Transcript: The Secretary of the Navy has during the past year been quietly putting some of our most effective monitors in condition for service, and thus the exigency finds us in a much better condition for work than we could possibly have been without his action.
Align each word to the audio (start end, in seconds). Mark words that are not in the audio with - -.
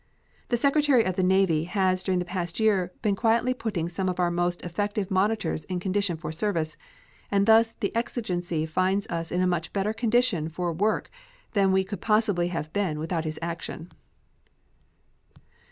The 0.49 0.57
Secretary 0.57 1.03
of 1.03 1.15
the 1.15 1.21
Navy 1.21 1.65
has 1.65 2.01
during 2.01 2.17
the 2.17 2.25
past 2.25 2.59
year 2.59 2.91
been 3.03 3.15
quietly 3.15 3.53
putting 3.53 3.87
some 3.87 4.09
of 4.09 4.19
our 4.19 4.31
most 4.31 4.63
effective 4.63 5.11
monitors 5.11 5.63
in 5.65 5.79
condition 5.79 6.17
for 6.17 6.31
service, 6.31 6.75
and 7.29 7.45
thus 7.45 7.73
the 7.73 7.95
exigency 7.95 8.65
finds 8.65 9.05
us 9.09 9.31
in 9.31 9.43
a 9.43 9.45
much 9.45 9.71
better 9.73 9.93
condition 9.93 10.49
for 10.49 10.73
work 10.73 11.11
than 11.53 11.71
we 11.71 11.83
could 11.83 12.01
possibly 12.01 12.47
have 12.47 12.73
been 12.73 12.97
without 12.97 13.25
his 13.25 13.37
action. 13.43 13.91